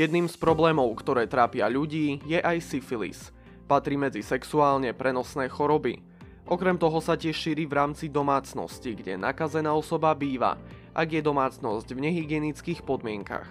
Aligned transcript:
Jedným 0.00 0.32
z 0.32 0.40
problémov, 0.40 0.96
ktoré 0.96 1.28
trápia 1.28 1.68
ľudí, 1.68 2.24
je 2.24 2.40
aj 2.40 2.64
syfilis. 2.64 3.36
Patrí 3.68 4.00
medzi 4.00 4.24
sexuálne 4.24 4.96
prenosné 4.96 5.52
choroby. 5.52 6.00
Okrem 6.48 6.80
toho 6.80 7.04
sa 7.04 7.20
tiež 7.20 7.36
šíri 7.36 7.68
v 7.68 7.76
rámci 7.76 8.08
domácnosti, 8.08 8.96
kde 8.96 9.20
nakazená 9.20 9.76
osoba 9.76 10.16
býva, 10.16 10.56
ak 10.96 11.04
je 11.04 11.20
domácnosť 11.20 11.92
v 11.92 12.00
nehygienických 12.08 12.80
podmienkach. 12.80 13.44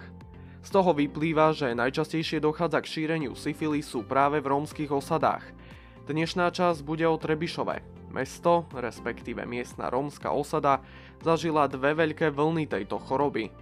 Z 0.66 0.74
toho 0.74 0.90
vyplýva, 0.90 1.54
že 1.54 1.70
najčastejšie 1.70 2.42
dochádza 2.42 2.82
k 2.82 2.90
šíreniu 2.98 3.38
syfilisu 3.38 4.02
práve 4.02 4.42
v 4.42 4.50
rómskych 4.50 4.90
osadách. 4.90 5.46
Dnešná 6.10 6.50
časť 6.50 6.82
bude 6.82 7.06
o 7.06 7.14
Trebišove. 7.14 7.78
Mesto, 8.10 8.66
respektíve 8.74 9.46
miestna 9.46 9.86
rómska 9.86 10.34
osada, 10.34 10.82
zažila 11.22 11.70
dve 11.70 11.94
veľké 11.94 12.34
vlny 12.34 12.66
tejto 12.66 12.98
choroby– 12.98 13.54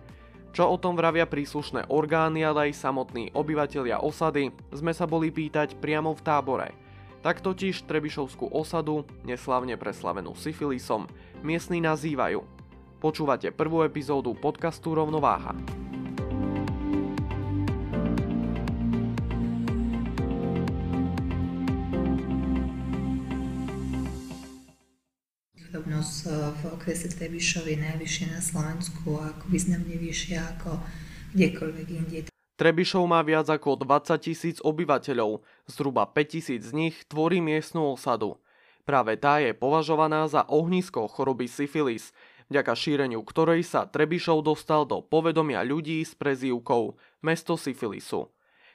čo 0.52 0.68
o 0.68 0.76
tom 0.80 0.96
vravia 0.96 1.28
príslušné 1.28 1.90
orgány, 1.92 2.44
ale 2.44 2.70
aj 2.70 2.80
samotní 2.82 3.30
obyvatelia 3.36 4.00
osady, 4.00 4.52
sme 4.72 4.92
sa 4.92 5.04
boli 5.04 5.32
pýtať 5.32 5.76
priamo 5.78 6.14
v 6.14 6.24
tábore. 6.24 6.68
Tak 7.20 7.42
totiž 7.42 7.84
Trebišovskú 7.84 8.54
osadu, 8.54 9.02
neslavne 9.26 9.74
preslavenú 9.74 10.38
syfilisom, 10.38 11.10
miestni 11.42 11.82
nazývajú. 11.82 12.40
Počúvate 12.98 13.50
prvú 13.54 13.86
epizódu 13.86 14.34
podcastu 14.34 14.94
Rovnováha. 14.94 15.87
Chudobnosť 25.98 26.18
e, 26.26 26.30
v 26.30 26.62
okrese 26.74 27.08
Trebišov 27.10 27.64
je 27.66 27.76
najvyššia 27.78 28.26
na 28.30 28.42
Slovensku 28.42 29.06
a 29.18 29.34
ako 29.34 29.44
významne 29.50 29.96
vyššia 29.98 30.38
ako 30.58 30.70
kdekoľvek 31.34 31.88
inde. 31.90 32.18
Trebišov 32.58 33.06
má 33.06 33.22
viac 33.22 33.46
ako 33.46 33.78
20 33.78 34.18
tisíc 34.18 34.56
obyvateľov, 34.62 35.42
zhruba 35.70 36.10
5 36.10 36.34
tisíc 36.34 36.62
z 36.70 36.72
nich 36.74 36.96
tvorí 37.06 37.38
miestnu 37.38 37.94
osadu. 37.94 38.38
Práve 38.82 39.14
tá 39.14 39.38
je 39.38 39.54
považovaná 39.54 40.26
za 40.26 40.42
ohnisko 40.48 41.06
choroby 41.06 41.46
syfilis, 41.46 42.10
vďaka 42.50 42.72
šíreniu 42.74 43.22
ktorej 43.22 43.62
sa 43.62 43.86
Trebišov 43.86 44.42
dostal 44.42 44.88
do 44.88 45.02
povedomia 45.02 45.62
ľudí 45.62 46.02
s 46.02 46.18
prezývkou 46.18 46.98
mesto 47.22 47.54
syfilisu. 47.54 48.30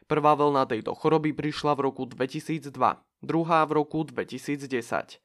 Prvá 0.07 0.35
vlna 0.35 0.67
tejto 0.67 0.95
choroby 0.95 1.31
prišla 1.31 1.75
v 1.79 1.87
roku 1.87 2.03
2002, 2.03 2.71
druhá 3.23 3.59
v 3.67 3.71
roku 3.71 4.03
2010. 4.03 5.22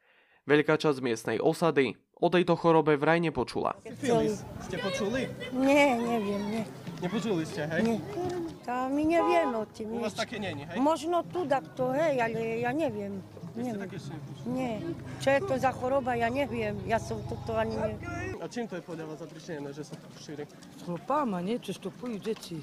Veľká 0.48 0.80
časť 0.80 1.04
miestnej 1.04 1.38
osady 1.44 2.00
o 2.16 2.32
tejto 2.32 2.56
chorobe 2.56 2.96
vraj 2.96 3.20
nepočula. 3.20 3.76
Syfilis. 3.84 4.40
Ste 4.64 4.80
počuli? 4.80 5.28
Nie, 5.52 5.92
neviem, 6.00 6.42
nie. 6.48 6.64
Nepočuli 7.04 7.44
ste, 7.44 7.68
hej? 7.68 7.84
nie. 7.84 8.00
Tá 8.64 8.88
my 8.88 9.02
nevieme 9.04 9.60
o 9.60 9.68
tým. 9.68 9.92
U 9.92 10.00
vás 10.00 10.16
nič. 10.16 10.24
také 10.24 10.40
není, 10.40 10.64
hej? 10.64 10.80
Možno 10.80 11.20
tu 11.28 11.44
takto, 11.44 11.92
hej, 11.92 12.16
ale 12.16 12.64
ja 12.64 12.72
neviem. 12.72 13.20
Neviem. 13.58 13.90
Nie. 14.48 14.80
Čo 15.20 15.28
je 15.36 15.40
to 15.44 15.54
za 15.60 15.68
choroba, 15.74 16.16
ja 16.16 16.32
neviem. 16.32 16.80
Ja 16.88 16.96
som 16.96 17.20
toto 17.28 17.52
ani 17.52 17.76
neviem. 17.76 18.00
A 18.40 18.48
čím 18.48 18.64
to 18.70 18.80
je 18.80 18.82
podľa 18.88 19.04
vás 19.04 19.18
zapričnené, 19.20 19.68
že 19.76 19.84
sa 19.84 20.00
šíri? 20.16 20.48
Chlopama, 20.88 21.44
niečo 21.44 21.76
vstupujú 21.76 22.16
deti. 22.22 22.62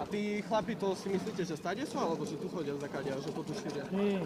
A 0.00 0.02
tí 0.08 0.42
chlapi 0.42 0.74
to 0.74 0.98
si 0.98 1.12
myslíte, 1.14 1.46
že 1.46 1.54
stade 1.54 1.86
sú, 1.86 1.94
alebo 2.00 2.26
že 2.26 2.34
tu 2.34 2.50
chodia 2.50 2.74
za 2.74 2.88
kadia, 2.90 3.14
že 3.22 3.30
to 3.30 3.42
tu 3.46 3.52
šíria? 3.54 3.84
Nie, 3.94 4.18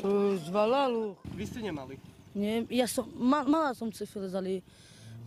to 0.00 0.40
z 0.40 0.48
Valalu. 0.48 1.18
Vy 1.36 1.44
ste 1.44 1.60
nemali. 1.60 2.00
Nie, 2.32 2.64
ja 2.72 2.88
som, 2.88 3.04
ma, 3.12 3.44
mala 3.44 3.76
som 3.76 3.92
syfilis, 3.92 4.32
ale 4.32 4.64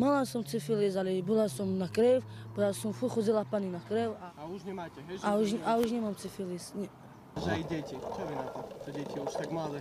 mala 0.02 0.26
som 0.26 0.42
syfilis, 0.42 0.98
ale 0.98 1.22
bola 1.22 1.46
som 1.46 1.70
na 1.70 1.86
krev, 1.86 2.26
bola 2.58 2.74
som 2.74 2.90
furt 2.98 3.14
chodila 3.14 3.46
pani 3.46 3.70
na 3.70 3.78
krev 3.86 4.18
a, 4.18 4.34
A 4.42 4.50
už 4.50 4.66
nemáte, 4.66 4.98
hej? 5.06 5.22
A, 5.22 5.38
už, 5.38 5.62
a 5.62 5.78
už 5.78 5.94
nemám 5.94 6.18
syfilis. 6.18 6.74
Nie. 6.74 6.90
že 7.36 7.50
aj 7.52 7.64
deti. 7.70 7.96
Čo 8.00 8.22
vy 8.26 8.34
na 8.34 8.48
to? 8.50 8.60
Že 8.88 8.92
deti 8.96 9.16
už 9.22 9.34
tak 9.38 9.50
malé. 9.54 9.80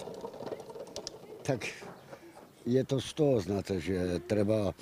Tak 1.48 1.60
je 2.64 2.82
to 2.84 2.96
z 3.00 3.10
toho 3.12 3.34
znáte, 3.40 3.80
že 3.80 4.20
treba, 4.24 4.72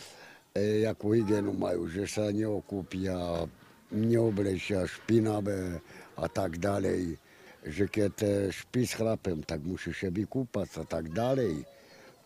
e, 0.54 0.86
jakú 0.86 1.14
hygienu 1.14 1.54
majú, 1.54 1.86
že 1.90 2.06
sa 2.06 2.30
neokúpia, 2.30 3.46
neoblečia 3.92 4.88
špinavé 4.88 5.78
a 6.16 6.26
tak 6.26 6.58
ďalej. 6.58 7.20
Že 7.62 7.84
keď 7.86 8.14
e, 8.26 8.28
špí 8.50 8.82
s 8.82 8.98
chlapem, 8.98 9.38
tak 9.46 9.62
musíš 9.62 10.10
vykúpať 10.10 10.82
a 10.82 10.84
tak 10.88 11.14
ďalej. 11.14 11.62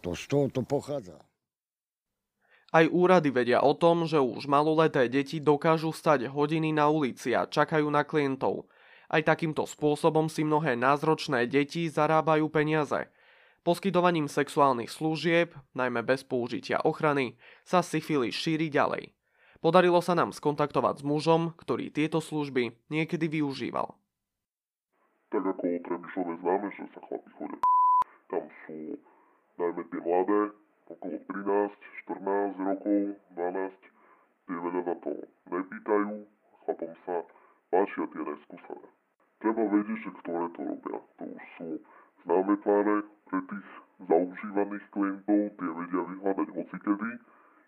To 0.00 0.16
z 0.16 0.24
toho 0.30 0.46
to 0.48 0.62
pochádza. 0.64 1.18
Aj 2.74 2.84
úrady 2.86 3.30
vedia 3.30 3.62
o 3.62 3.72
tom, 3.72 4.04
že 4.04 4.18
už 4.18 4.50
maloleté 4.50 5.06
deti 5.06 5.38
dokážu 5.40 5.94
stať 5.94 6.28
hodiny 6.28 6.74
na 6.74 6.90
ulici 6.90 7.32
a 7.32 7.46
čakajú 7.46 7.86
na 7.88 8.04
klientov. 8.04 8.68
Aj 9.06 9.22
takýmto 9.22 9.64
spôsobom 9.64 10.26
si 10.26 10.42
mnohé 10.42 10.74
názročné 10.74 11.46
deti 11.46 11.86
zarábajú 11.86 12.50
peniaze. 12.50 13.08
Poskytovaním 13.64 14.30
sexuálnych 14.30 14.92
služieb, 14.92 15.54
najmä 15.74 16.04
bez 16.06 16.22
použitia 16.22 16.82
ochrany, 16.86 17.38
sa 17.66 17.82
syfilis 17.82 18.34
šíri 18.34 18.70
ďalej. 18.70 19.15
Podarilo 19.66 19.98
sa 19.98 20.14
nám 20.14 20.30
skontaktovať 20.30 21.02
s 21.02 21.06
mužom, 21.10 21.50
ktorý 21.58 21.90
tieto 21.90 22.22
služby 22.22 22.70
niekedy 22.86 23.26
využíval. 23.26 23.98
tak 25.34 25.42
ako 25.42 25.64
o 25.66 25.78
Trebišove 25.82 26.38
známe, 26.38 26.70
že 26.70 26.86
sa 26.94 27.02
chlapi 27.02 27.30
chodia 27.34 27.58
Tam 28.30 28.46
sú 28.62 28.94
najmä 29.58 29.82
tie 29.90 30.00
mladé, 30.06 30.54
okolo 30.86 31.18
13, 31.18 31.74
14 32.14 32.62
rokov, 32.62 33.18
12, 33.34 34.46
tie 34.46 34.54
veľa 34.54 34.80
za 34.86 34.94
to 35.02 35.12
nepýtajú, 35.50 36.14
chlapom 36.62 36.92
sa 37.02 37.16
páčia 37.74 38.04
tie 38.06 38.22
neskúsené. 38.22 38.88
Treba 39.42 39.62
vedieť, 39.66 39.98
že 39.98 40.10
ktoré 40.22 40.46
to 40.54 40.60
robia. 40.62 40.98
To 41.18 41.24
už 41.26 41.44
sú 41.58 41.68
známe 42.22 42.54
tváre 42.62 42.96
pre 43.26 43.40
tých 43.50 43.68
zaužívaných 43.98 44.86
klientov, 44.94 45.40
tie 45.58 45.70
vedia 45.74 46.02
vyhľadať 46.06 46.48
hocikedy, 46.54 47.10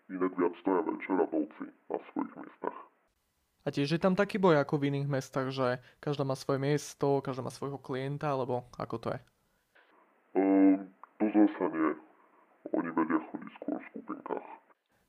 inak 0.09 0.33
viac 0.37 0.53
stoja 0.61 0.81
večer 0.81 1.15
a 1.21 1.25
v 1.29 1.33
noci 1.45 1.65
na 1.89 1.97
svojich 2.11 2.33
miestach. 2.35 2.77
A 3.65 3.67
tiež 3.69 3.89
je 3.93 4.01
tam 4.01 4.17
taký 4.17 4.41
boj 4.41 4.57
ako 4.57 4.81
v 4.81 4.89
iných 4.89 5.07
mestách, 5.11 5.53
že 5.53 5.77
každá 6.01 6.25
má 6.25 6.33
svoje 6.33 6.57
miesto, 6.57 7.21
každá 7.21 7.45
má 7.45 7.51
svojho 7.53 7.77
klienta, 7.77 8.33
alebo 8.33 8.65
ako 8.79 8.95
to 8.97 9.07
je? 9.13 9.19
Ehm, 10.39 10.89
to 11.21 11.25
zase 11.29 11.65
nie. 11.75 11.91
Oni 12.73 12.89
vedia 12.89 13.19
chodiť 13.29 13.51
skôr 13.61 13.77
v 13.77 13.85
skupinkách. 13.93 14.47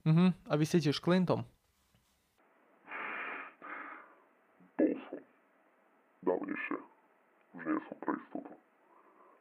Mhm, 0.05 0.27
a 0.49 0.53
vy 0.57 0.65
ste 0.67 0.79
tiež 0.81 1.01
klientom. 1.01 1.45
Bol 4.77 4.93
som. 5.09 5.21
Dávnejšie. 6.25 6.79
Už 7.57 7.63
nie 7.65 7.81
som 7.85 7.97
pre 8.01 8.13
istotu. 8.17 8.53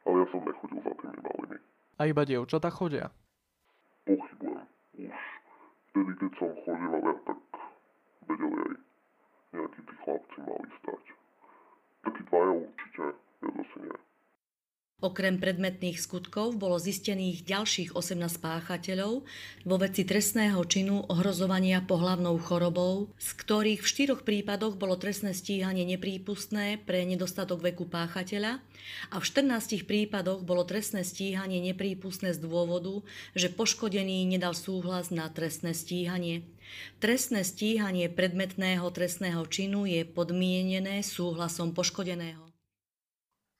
Ale 0.04 0.16
ja 0.20 0.26
som 0.32 0.40
nechodil 0.44 0.80
za 0.84 0.92
tými 1.00 1.18
malými. 1.20 1.58
A 1.96 2.02
iba 2.08 2.22
dievčatá 2.24 2.68
chodia. 2.72 3.12
Pochybujem. 4.04 4.59
Vtedy, 5.90 6.12
keď 6.22 6.32
som 6.38 6.54
chodil, 6.62 6.92
ja 7.02 7.14
tak 7.26 7.42
vedeli 8.30 8.58
aj 8.62 8.74
nejakí 9.58 9.80
tí 9.82 9.94
chlapci 10.06 10.38
mali 10.46 10.70
stať. 10.78 11.04
Takí 12.06 12.20
dvaja 12.30 12.52
určite, 12.62 13.04
ja 13.18 13.48
zase 13.58 13.76
nie. 13.82 14.09
Okrem 15.00 15.40
predmetných 15.40 15.96
skutkov 15.96 16.60
bolo 16.60 16.76
zistených 16.76 17.48
ďalších 17.48 17.96
18 17.96 18.20
páchateľov 18.36 19.24
vo 19.64 19.76
veci 19.80 20.04
trestného 20.04 20.60
činu 20.68 21.08
ohrozovania 21.08 21.80
pohlavnou 21.80 22.36
chorobou, 22.36 23.08
z 23.16 23.32
ktorých 23.32 23.80
v 23.80 23.88
štyroch 23.88 24.28
prípadoch 24.28 24.76
bolo 24.76 25.00
trestné 25.00 25.32
stíhanie 25.32 25.88
neprípustné 25.88 26.84
pre 26.84 27.08
nedostatok 27.08 27.64
veku 27.64 27.88
páchateľa 27.88 28.60
a 29.08 29.16
v 29.16 29.24
14 29.24 29.88
prípadoch 29.88 30.44
bolo 30.44 30.68
trestné 30.68 31.00
stíhanie 31.00 31.64
neprípustné 31.64 32.36
z 32.36 32.38
dôvodu, 32.44 33.00
že 33.32 33.48
poškodený 33.48 34.28
nedal 34.28 34.52
súhlas 34.52 35.08
na 35.08 35.32
trestné 35.32 35.72
stíhanie. 35.72 36.44
Trestné 37.00 37.40
stíhanie 37.40 38.12
predmetného 38.12 38.84
trestného 38.92 39.48
činu 39.48 39.88
je 39.88 40.04
podmienené 40.04 41.00
súhlasom 41.00 41.72
poškodeného. 41.72 42.49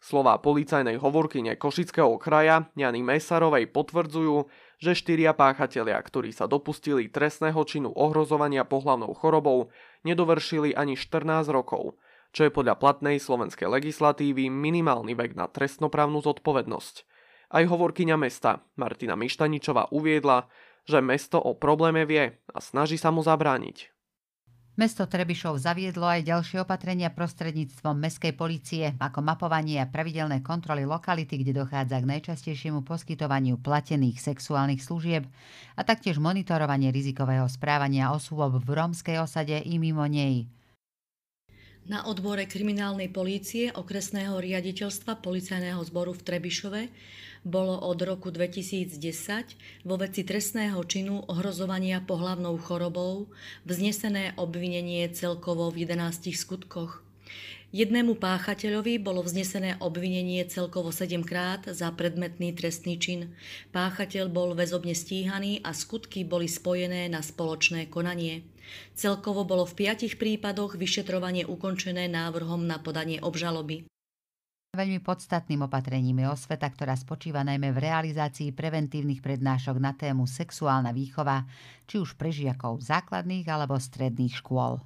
Slová 0.00 0.40
policajnej 0.40 0.96
hovorkyne 0.96 1.60
Košického 1.60 2.16
kraja 2.16 2.72
Jany 2.72 3.04
Mesarovej 3.04 3.68
potvrdzujú, 3.68 4.48
že 4.80 4.96
štyria 4.96 5.36
páchatelia, 5.36 6.00
ktorí 6.00 6.32
sa 6.32 6.48
dopustili 6.48 7.12
trestného 7.12 7.60
činu 7.68 7.92
ohrozovania 7.92 8.64
pohlavnou 8.64 9.12
chorobou, 9.12 9.68
nedovršili 10.08 10.72
ani 10.72 10.96
14 10.96 11.52
rokov, 11.52 12.00
čo 12.32 12.48
je 12.48 12.50
podľa 12.50 12.80
platnej 12.80 13.20
slovenskej 13.20 13.68
legislatívy 13.68 14.48
minimálny 14.48 15.12
vek 15.12 15.36
na 15.36 15.52
trestnoprávnu 15.52 16.24
zodpovednosť. 16.24 17.04
Aj 17.52 17.64
hovorkyňa 17.68 18.16
mesta 18.16 18.64
Martina 18.80 19.20
Mištaničová 19.20 19.92
uviedla, 19.92 20.48
že 20.88 21.04
mesto 21.04 21.36
o 21.36 21.52
probléme 21.52 22.08
vie 22.08 22.40
a 22.48 22.58
snaží 22.64 22.96
sa 22.96 23.12
mu 23.12 23.20
zabrániť. 23.20 23.89
Mesto 24.80 25.04
Trebišov 25.04 25.60
zaviedlo 25.60 26.08
aj 26.08 26.24
ďalšie 26.24 26.64
opatrenia 26.64 27.12
prostredníctvom 27.12 28.00
mestskej 28.00 28.32
policie, 28.32 28.96
ako 28.96 29.20
mapovanie 29.20 29.76
a 29.76 29.84
pravidelné 29.84 30.40
kontroly 30.40 30.88
lokality, 30.88 31.36
kde 31.44 31.52
dochádza 31.60 32.00
k 32.00 32.08
najčastejšiemu 32.08 32.80
poskytovaniu 32.80 33.60
platených 33.60 34.16
sexuálnych 34.24 34.80
služieb 34.80 35.28
a 35.76 35.84
taktiež 35.84 36.16
monitorovanie 36.16 36.88
rizikového 36.96 37.44
správania 37.52 38.08
osôb 38.16 38.56
v 38.56 38.72
rómskej 38.72 39.20
osade 39.20 39.60
i 39.60 39.76
mimo 39.76 40.08
nej. 40.08 40.48
Na 41.88 42.04
odbore 42.04 42.44
kriminálnej 42.44 43.08
polície 43.08 43.72
okresného 43.72 44.36
riaditeľstva 44.36 45.16
policajného 45.24 45.80
zboru 45.86 46.12
v 46.12 46.22
Trebišove 46.22 46.82
bolo 47.40 47.80
od 47.80 47.96
roku 48.04 48.28
2010 48.28 49.00
vo 49.88 49.96
veci 49.96 50.20
trestného 50.20 50.76
činu 50.84 51.24
ohrozovania 51.24 52.04
pohlavnou 52.04 52.60
chorobou 52.60 53.32
vznesené 53.64 54.36
obvinenie 54.36 55.08
celkovo 55.16 55.72
v 55.72 55.88
11 55.88 56.36
skutkoch. 56.36 57.00
Jednému 57.70 58.18
páchateľovi 58.18 58.98
bolo 58.98 59.22
vznesené 59.22 59.78
obvinenie 59.78 60.42
celkovo 60.50 60.90
7 60.90 61.22
krát 61.22 61.70
za 61.70 61.86
predmetný 61.94 62.50
trestný 62.50 62.98
čin. 62.98 63.30
Páchateľ 63.70 64.26
bol 64.26 64.58
väzobne 64.58 64.90
stíhaný 64.90 65.62
a 65.62 65.70
skutky 65.70 66.26
boli 66.26 66.50
spojené 66.50 67.06
na 67.06 67.22
spoločné 67.22 67.86
konanie. 67.86 68.42
Celkovo 68.98 69.46
bolo 69.46 69.62
v 69.70 69.86
piatich 69.86 70.18
prípadoch 70.18 70.74
vyšetrovanie 70.74 71.46
ukončené 71.46 72.10
návrhom 72.10 72.66
na 72.66 72.82
podanie 72.82 73.22
obžaloby. 73.22 73.86
Veľmi 74.74 74.98
podstatným 74.98 75.66
opatrením 75.70 76.26
je 76.26 76.28
osveta, 76.30 76.66
ktorá 76.66 76.98
spočíva 76.98 77.46
najmä 77.46 77.70
v 77.70 77.86
realizácii 77.86 78.50
preventívnych 78.50 79.22
prednášok 79.22 79.78
na 79.78 79.94
tému 79.94 80.26
sexuálna 80.26 80.90
výchova, 80.90 81.46
či 81.86 82.02
už 82.02 82.18
pre 82.18 82.34
žiakov 82.34 82.82
základných 82.82 83.46
alebo 83.46 83.78
stredných 83.78 84.42
škôl. 84.42 84.82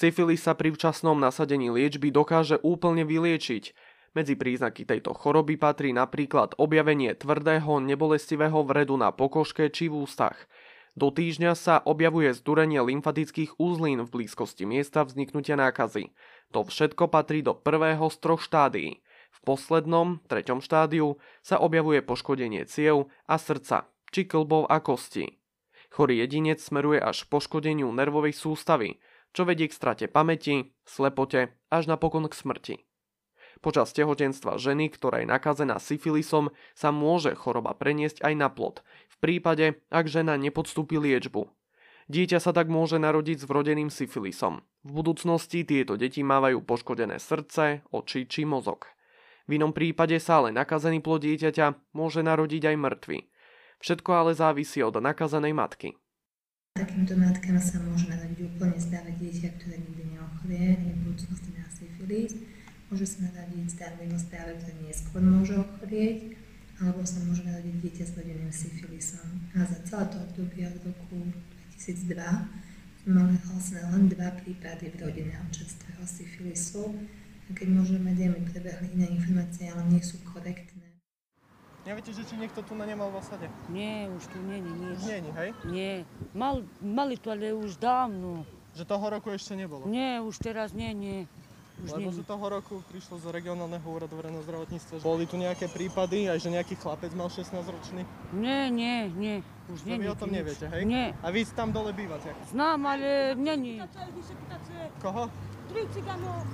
Syfilis 0.00 0.40
sa 0.48 0.56
pri 0.56 0.72
včasnom 0.72 1.20
nasadení 1.20 1.68
liečby 1.68 2.08
dokáže 2.08 2.56
úplne 2.64 3.04
vyliečiť. 3.04 3.76
Medzi 4.16 4.32
príznaky 4.32 4.88
tejto 4.88 5.12
choroby 5.12 5.60
patrí 5.60 5.92
napríklad 5.92 6.56
objavenie 6.56 7.12
tvrdého 7.12 7.84
nebolestivého 7.84 8.64
vredu 8.64 8.96
na 8.96 9.12
pokožke 9.12 9.68
či 9.68 9.92
v 9.92 10.08
ústach. 10.08 10.48
Do 10.96 11.12
týždňa 11.12 11.52
sa 11.52 11.84
objavuje 11.84 12.32
zdurenie 12.32 12.80
lymfatických 12.80 13.60
úzlín 13.60 14.00
v 14.00 14.08
blízkosti 14.08 14.64
miesta 14.64 15.04
vzniknutia 15.04 15.60
nákazy. 15.60 16.16
To 16.56 16.64
všetko 16.64 17.12
patrí 17.12 17.44
do 17.44 17.52
prvého 17.52 18.08
z 18.08 18.16
troch 18.24 18.40
štádií. 18.40 19.04
V 19.36 19.38
poslednom, 19.44 20.24
treťom 20.32 20.64
štádiu, 20.64 21.20
sa 21.44 21.60
objavuje 21.60 22.00
poškodenie 22.00 22.64
ciev 22.64 23.12
a 23.28 23.36
srdca, 23.36 23.84
či 24.08 24.24
klbov 24.24 24.64
a 24.72 24.80
kosti. 24.80 25.36
Chorý 25.92 26.24
jedinec 26.24 26.56
smeruje 26.56 27.04
až 27.04 27.28
k 27.28 27.36
poškodeniu 27.36 27.92
nervovej 27.92 28.32
sústavy, 28.32 28.96
čo 29.32 29.46
vedie 29.46 29.70
k 29.70 29.76
strate 29.76 30.06
pamäti, 30.10 30.74
slepote 30.84 31.54
až 31.70 31.84
napokon 31.86 32.26
k 32.26 32.34
smrti. 32.34 32.76
Počas 33.60 33.92
tehotenstva 33.92 34.56
ženy, 34.56 34.88
ktorá 34.88 35.20
je 35.20 35.28
nakazená 35.28 35.76
syfilisom, 35.76 36.48
sa 36.72 36.88
môže 36.94 37.36
choroba 37.36 37.76
preniesť 37.76 38.24
aj 38.24 38.34
na 38.38 38.48
plod, 38.48 38.80
v 39.12 39.16
prípade, 39.20 39.66
ak 39.92 40.08
žena 40.08 40.40
nepodstúpi 40.40 40.96
liečbu. 40.96 41.44
Dieťa 42.10 42.42
sa 42.42 42.50
tak 42.50 42.66
môže 42.66 42.98
narodiť 42.98 43.44
s 43.44 43.46
vrodeným 43.46 43.86
syfilisom. 43.86 44.66
V 44.82 44.90
budúcnosti 44.90 45.62
tieto 45.62 45.94
deti 45.94 46.26
mávajú 46.26 46.64
poškodené 46.66 47.22
srdce, 47.22 47.86
oči 47.94 48.26
či 48.26 48.42
mozog. 48.42 48.90
V 49.46 49.60
inom 49.60 49.70
prípade 49.70 50.18
sa 50.18 50.42
ale 50.42 50.50
nakazený 50.50 51.04
plod 51.04 51.22
dieťaťa 51.22 51.94
môže 51.94 52.26
narodiť 52.26 52.74
aj 52.74 52.76
mŕtvy. 52.82 53.18
Všetko 53.78 54.10
ale 54.10 54.32
závisí 54.34 54.82
od 54.82 54.98
nakazenej 54.98 55.54
matky. 55.54 55.94
Takýmto 56.78 57.18
matkám 57.18 57.58
sa 57.58 57.82
môže 57.82 58.06
narodiť 58.06 58.46
úplne 58.46 58.78
zdravé 58.78 59.10
dieťa, 59.18 59.58
ktoré 59.58 59.74
nikdy 59.82 60.14
neochorie, 60.14 60.78
nie 60.78 60.94
v 60.94 61.02
budúcnosti 61.02 61.50
na 61.58 61.66
syfilis. 61.66 62.38
Môže 62.86 63.06
sa 63.10 63.26
narodiť 63.26 63.74
zdarlivo 63.74 64.14
zdravé, 64.14 64.54
ktoré 64.54 64.74
neskôr 64.86 65.18
môže 65.18 65.58
ochorieť, 65.58 66.38
alebo 66.78 67.02
sa 67.02 67.18
môže 67.26 67.42
narodiť 67.42 67.74
dieťa 67.74 68.04
s 68.06 68.12
rodeným 68.14 68.52
syfilisom. 68.54 69.26
A 69.58 69.66
za 69.66 69.78
celé 69.82 70.04
to 70.14 70.16
obdobie 70.22 70.64
od 70.70 70.78
roku 70.86 71.18
2002 71.74 72.14
sme 73.02 73.12
mali 73.18 73.34
vlastne 73.50 73.82
len 73.90 74.06
dva 74.06 74.30
prípady 74.38 74.94
vrodeného 74.94 75.46
čerstvého 75.50 76.06
syfilisu. 76.06 76.94
A 77.46 77.50
keď 77.50 77.66
môžeme, 77.66 78.14
mi 78.14 78.40
prebehli 78.46 78.94
iné 78.94 79.10
informácie, 79.10 79.66
ale 79.66 79.90
nie 79.90 79.98
sú 79.98 80.22
korektné. 80.22 80.79
Neviete, 81.80 82.12
že 82.12 82.28
či 82.28 82.36
niekto 82.36 82.60
tu 82.60 82.76
na 82.76 82.84
nemal 82.84 83.08
v 83.08 83.24
osade? 83.24 83.46
Nie, 83.72 84.04
už 84.12 84.28
tu 84.28 84.36
nie, 84.44 84.60
nie. 84.60 84.92
Už 84.92 85.00
nie, 85.08 85.18
hej? 85.32 85.50
Nie. 85.64 85.92
Mal, 86.36 86.60
mali 86.84 87.16
tu, 87.16 87.32
ale 87.32 87.56
už 87.56 87.80
dávno. 87.80 88.44
Že 88.76 88.84
toho 88.84 89.06
roku 89.08 89.32
ešte 89.32 89.56
nebolo? 89.56 89.88
Nie, 89.88 90.20
už 90.20 90.36
teraz 90.38 90.76
nie, 90.76 90.92
nie. 90.92 91.18
Už 91.80 91.96
Lebo 91.96 92.12
nie. 92.12 92.20
z 92.20 92.28
toho 92.28 92.44
roku 92.52 92.84
prišlo 92.92 93.16
z 93.16 93.32
regionálneho 93.32 93.80
úradu 93.88 94.12
verejného 94.12 94.44
zdravotníctva. 94.44 95.00
Boli 95.00 95.24
tu 95.24 95.40
nejaké 95.40 95.64
prípady, 95.72 96.28
aj 96.28 96.44
že 96.44 96.52
nejaký 96.52 96.76
chlapec 96.76 97.08
mal 97.16 97.32
16 97.32 97.56
ročný? 97.56 98.04
Nie, 98.36 98.68
nie, 98.68 99.08
nie. 99.08 99.36
Už 99.72 99.88
nie, 99.88 99.96
vy 99.96 100.04
nie, 100.04 100.12
o 100.12 100.16
tom 100.20 100.28
nič. 100.28 100.36
neviete, 100.36 100.68
hej? 100.68 100.84
Nie. 100.84 101.16
A 101.24 101.32
vy 101.32 101.48
tam 101.48 101.72
dole 101.72 101.96
bývate? 101.96 102.36
Znám, 102.52 102.84
ale 102.84 103.32
nie, 103.40 103.56
nie. 103.56 103.76
Koho? 105.00 105.32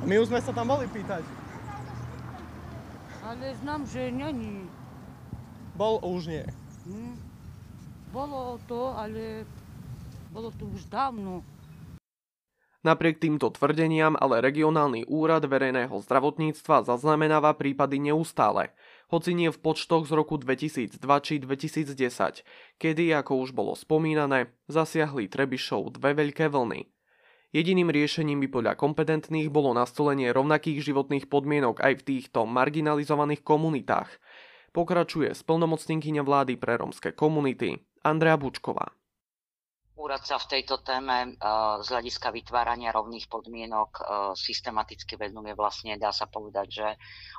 My 0.06 0.14
už 0.22 0.30
sme 0.30 0.38
sa 0.38 0.54
tam 0.54 0.70
boli 0.70 0.86
pýtať. 0.86 1.26
Ale 3.26 3.50
znam, 3.58 3.82
že 3.90 4.14
nie, 4.14 4.30
nie. 4.30 4.62
Bol 5.76 6.00
už 6.00 6.32
nie. 6.32 6.44
Hm. 6.88 7.20
Bolo 8.08 8.56
to, 8.64 8.96
ale 8.96 9.44
bolo 10.32 10.48
to 10.56 10.64
už 10.64 10.88
dávno. 10.88 11.44
Napriek 12.80 13.18
týmto 13.18 13.50
tvrdeniam 13.50 14.14
ale 14.14 14.38
regionálny 14.40 15.10
úrad 15.10 15.42
verejného 15.44 15.92
zdravotníctva 16.00 16.86
zaznamenáva 16.86 17.52
prípady 17.58 17.98
neustále, 17.98 18.72
hoci 19.10 19.34
nie 19.34 19.50
v 19.50 19.58
počtoch 19.58 20.06
z 20.06 20.14
roku 20.14 20.38
2002 20.38 20.96
či 21.20 21.42
2010, 21.42 22.46
kedy, 22.78 23.04
ako 23.12 23.42
už 23.42 23.50
bolo 23.52 23.74
spomínané, 23.74 24.54
zasiahli 24.70 25.26
Trebišov 25.26 25.98
dve 25.98 26.14
veľké 26.14 26.46
vlny. 26.46 26.86
Jediným 27.50 27.90
riešením 27.90 28.46
by 28.46 28.48
podľa 28.54 28.74
kompetentných 28.78 29.50
bolo 29.50 29.74
nastolenie 29.74 30.30
rovnakých 30.30 30.86
životných 30.86 31.26
podmienok 31.26 31.82
aj 31.82 32.00
v 32.00 32.06
týchto 32.06 32.46
marginalizovaných 32.46 33.42
komunitách, 33.42 34.14
pokračuje 34.76 35.32
splnomocnenkyňa 35.32 36.20
vlády 36.20 36.60
pre 36.60 36.76
rómske 36.76 37.16
komunity 37.16 37.80
Andrea 38.04 38.36
Bučková. 38.36 38.92
Úrad 39.96 40.28
sa 40.28 40.36
v 40.36 40.60
tejto 40.60 40.84
téme 40.84 41.16
eh, 41.24 41.36
z 41.80 41.86
hľadiska 41.88 42.28
vytvárania 42.28 42.92
rovných 42.92 43.32
podmienok 43.32 43.90
eh, 43.96 44.04
systematicky 44.36 45.16
venuje 45.16 45.56
vlastne, 45.56 45.96
dá 45.96 46.12
sa 46.12 46.28
povedať, 46.28 46.66
že 46.68 46.88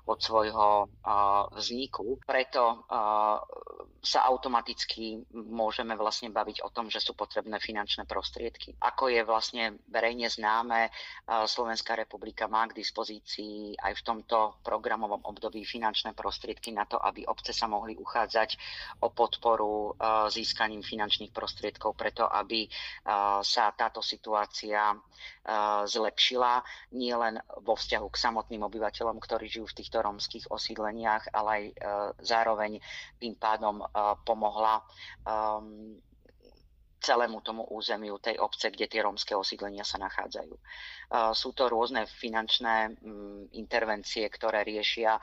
od 0.10 0.18
svojho 0.18 0.90
eh, 0.90 1.14
vzniku. 1.54 2.18
Preto 2.26 2.90
sa 4.08 4.24
automaticky 4.24 5.20
môžeme 5.34 5.98
vlastne 6.00 6.32
baviť 6.32 6.64
o 6.64 6.70
tom, 6.72 6.88
že 6.88 7.04
sú 7.04 7.12
potrebné 7.12 7.60
finančné 7.60 8.08
prostriedky. 8.08 8.72
Ako 8.80 9.12
je 9.12 9.22
vlastne 9.28 9.84
verejne 9.92 10.32
známe, 10.32 10.88
Slovenská 11.28 11.98
republika 11.98 12.48
má 12.48 12.64
k 12.72 12.78
dispozícii 12.80 13.76
aj 13.76 14.00
v 14.00 14.06
tomto 14.06 14.64
programovom 14.64 15.28
období 15.28 15.68
finančné 15.68 16.16
prostriedky 16.16 16.72
na 16.72 16.88
to, 16.88 16.96
aby 17.04 17.28
obce 17.28 17.52
sa 17.52 17.68
mohli 17.68 18.00
uchádzať 18.00 18.50
o 19.04 19.12
podporu 19.12 20.00
získaním 20.32 20.86
finančných 20.86 21.36
prostriedkov 21.36 21.98
preto, 22.00 22.32
aby 22.32 22.47
sa 23.44 23.63
táto 23.75 24.00
situácia 24.04 24.96
zlepšila 25.88 26.62
nielen 26.94 27.42
vo 27.63 27.75
vzťahu 27.75 28.08
k 28.12 28.22
samotným 28.22 28.63
obyvateľom, 28.68 29.18
ktorí 29.18 29.48
žijú 29.51 29.66
v 29.72 29.77
týchto 29.84 30.04
rómskych 30.04 30.48
osídleniach, 30.51 31.34
ale 31.34 31.50
aj 31.50 31.63
zároveň 32.22 32.80
tým 33.18 33.36
pádom 33.36 33.84
pomohla 34.24 34.84
celému 36.98 37.46
tomu 37.46 37.62
územiu 37.77 38.18
tej 38.18 38.42
obce, 38.42 38.74
kde 38.74 38.89
tie 38.89 39.06
rómske 39.06 39.38
osídlenia 39.38 39.86
sa 39.86 40.01
nachádzajú. 40.01 40.56
Sú 41.38 41.54
to 41.54 41.70
rôzne 41.70 42.10
finančné 42.10 42.98
intervencie, 43.54 44.25
ktoré 44.27 44.66
riešia 44.66 45.16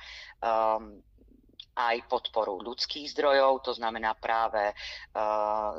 aj 1.75 2.07
podporu 2.07 2.63
ľudských 2.63 3.11
zdrojov, 3.11 3.67
to 3.67 3.73
znamená 3.75 4.15
práve 4.15 4.71
uh, 4.71 5.75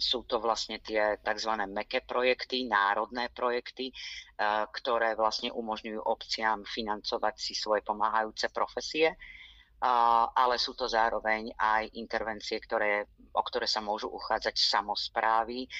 sú 0.00 0.24
to 0.24 0.40
vlastne 0.40 0.80
tie 0.80 1.20
tzv. 1.20 1.52
meké 1.68 2.00
projekty, 2.00 2.64
národné 2.64 3.28
projekty, 3.32 3.92
uh, 3.92 4.64
ktoré 4.72 5.12
vlastne 5.12 5.52
umožňujú 5.52 6.00
obciam 6.00 6.64
financovať 6.64 7.34
si 7.36 7.52
svoje 7.52 7.84
pomáhajúce 7.84 8.48
profesie, 8.48 9.12
uh, 9.12 9.16
ale 9.80 10.58
sú 10.58 10.74
to 10.74 10.90
zároveň 10.90 11.54
aj 11.54 11.94
intervencie, 11.94 12.58
ktoré 12.58 13.06
o 13.38 13.42
ktoré 13.44 13.70
sa 13.70 13.78
môžu 13.78 14.10
uchádzať 14.10 14.58
samozprávy 14.58 15.70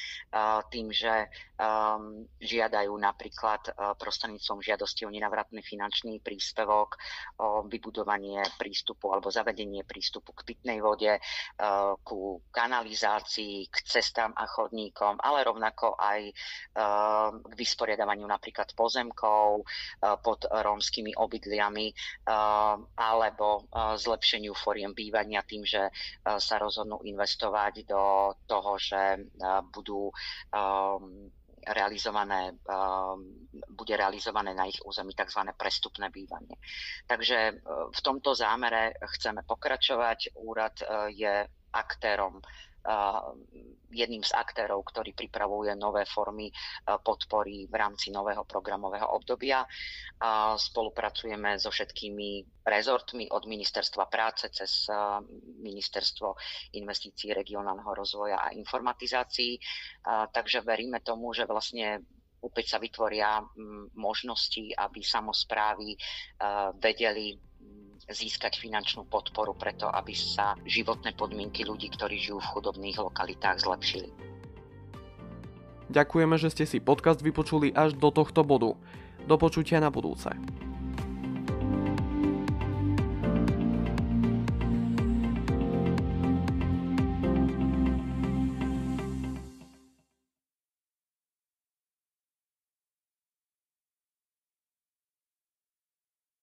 tým, 0.70 0.94
že 0.94 1.26
žiadajú 2.38 2.92
napríklad 2.94 3.74
prostredníctvom 3.98 4.62
žiadosti 4.62 5.02
o 5.02 5.10
nenavratný 5.10 5.58
finančný 5.64 6.22
príspevok, 6.22 6.94
o 7.42 7.66
vybudovanie 7.66 8.38
prístupu 8.54 9.10
alebo 9.10 9.32
zavedenie 9.32 9.82
prístupu 9.82 10.30
k 10.38 10.54
pitnej 10.54 10.78
vode, 10.78 11.18
ku 12.06 12.38
kanalizácii, 12.54 13.66
k 13.66 13.76
cestám 13.82 14.30
a 14.38 14.46
chodníkom, 14.46 15.18
ale 15.18 15.42
rovnako 15.42 15.98
aj 15.98 16.20
k 17.48 17.52
vysporiadavaniu 17.58 18.28
napríklad 18.28 18.70
pozemkov 18.78 19.66
pod 20.22 20.46
rómskymi 20.46 21.18
obydliami 21.18 21.90
alebo 22.94 23.66
zlepšeniu 23.96 24.52
foriem 24.52 24.92
bývania 24.92 25.40
tým, 25.46 25.64
že 25.64 25.88
sa 26.24 26.56
rozhodnú 26.60 27.00
investovať 27.06 27.88
do 27.88 28.34
toho, 28.44 28.76
že 28.76 29.30
budú 29.72 30.10
um, 30.10 31.30
realizované, 31.68 32.56
bude 33.68 33.94
realizované 33.96 34.54
na 34.56 34.64
ich 34.64 34.80
území 34.84 35.12
tzv. 35.12 35.52
prestupné 35.52 36.08
bývanie. 36.08 36.56
Takže 37.04 37.60
v 37.92 38.00
tomto 38.00 38.32
zámere 38.32 38.96
chceme 39.18 39.44
pokračovať. 39.44 40.38
Úrad 40.40 40.80
je 41.12 41.44
aktérom 41.72 42.40
jedným 43.88 44.24
z 44.24 44.32
aktérov, 44.36 44.84
ktorý 44.84 45.12
pripravuje 45.16 45.72
nové 45.76 46.04
formy 46.04 46.52
podpory 46.84 47.68
v 47.68 47.74
rámci 47.76 48.12
nového 48.12 48.44
programového 48.44 49.04
obdobia. 49.04 49.64
Spolupracujeme 50.56 51.56
so 51.56 51.72
všetkými 51.72 52.60
rezortmi 52.64 53.28
od 53.32 53.44
Ministerstva 53.48 54.08
práce 54.12 54.48
cez 54.52 54.88
Ministerstvo 55.60 56.36
investícií 56.76 57.32
regionálneho 57.32 57.92
rozvoja 57.92 58.40
a 58.40 58.52
informatizácií. 58.52 59.56
Takže 60.32 60.64
veríme 60.64 61.00
tomu, 61.00 61.32
že 61.32 61.48
vlastne 61.48 62.04
opäť 62.44 62.76
sa 62.76 62.78
vytvoria 62.78 63.40
možnosti, 63.96 64.68
aby 64.76 65.00
samozprávy 65.00 65.96
vedeli 66.76 67.47
získať 68.08 68.56
finančnú 68.56 69.04
podporu 69.06 69.52
preto, 69.52 69.88
aby 69.88 70.16
sa 70.16 70.56
životné 70.64 71.12
podmienky 71.12 71.64
ľudí, 71.64 71.92
ktorí 71.92 72.16
žijú 72.16 72.40
v 72.40 72.50
chudobných 72.56 72.96
lokalitách, 72.98 73.62
zlepšili. 73.62 74.08
Ďakujeme, 75.88 76.36
že 76.36 76.52
ste 76.52 76.64
si 76.68 76.84
podcast 76.84 77.24
vypočuli 77.24 77.72
až 77.72 77.96
do 77.96 78.12
tohto 78.12 78.44
bodu. 78.44 78.76
Do 79.24 79.36
počutia 79.36 79.80
na 79.80 79.88
budúce. 79.88 80.28